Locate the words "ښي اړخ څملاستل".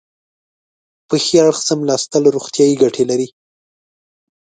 1.23-2.23